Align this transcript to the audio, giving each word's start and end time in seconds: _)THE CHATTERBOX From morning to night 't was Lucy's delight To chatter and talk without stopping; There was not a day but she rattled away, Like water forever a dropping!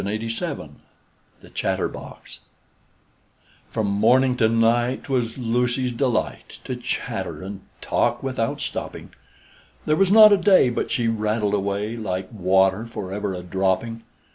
_)THE 1.41 1.49
CHATTERBOX 1.51 2.39
From 3.69 3.85
morning 3.85 4.35
to 4.37 4.49
night 4.49 5.03
't 5.03 5.13
was 5.13 5.37
Lucy's 5.37 5.91
delight 5.91 6.57
To 6.63 6.75
chatter 6.75 7.43
and 7.43 7.61
talk 7.81 8.23
without 8.23 8.61
stopping; 8.61 9.11
There 9.85 9.95
was 9.95 10.11
not 10.11 10.33
a 10.33 10.37
day 10.37 10.71
but 10.71 10.89
she 10.89 11.07
rattled 11.07 11.53
away, 11.53 11.97
Like 11.97 12.29
water 12.31 12.87
forever 12.87 13.35
a 13.35 13.43
dropping! 13.43 14.01